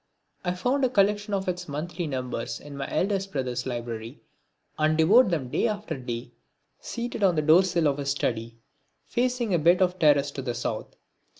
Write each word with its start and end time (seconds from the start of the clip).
I 0.43 0.55
found 0.55 0.83
a 0.83 0.89
collection 0.89 1.31
of 1.35 1.47
its 1.47 1.67
monthly 1.67 2.07
numbers 2.07 2.59
in 2.59 2.75
my 2.75 2.89
eldest 2.91 3.31
brother's 3.31 3.67
library 3.67 4.23
and 4.79 4.97
devoured 4.97 5.29
them 5.29 5.49
day 5.49 5.67
after 5.67 5.95
day, 5.95 6.31
seated 6.79 7.21
on 7.21 7.35
the 7.35 7.43
doorsill 7.43 7.87
of 7.87 7.99
his 7.99 8.09
study, 8.09 8.57
facing 9.05 9.53
a 9.53 9.59
bit 9.59 9.79
of 9.79 9.99
terrace 9.99 10.31
to 10.31 10.41
the 10.41 10.55
South. 10.55 10.95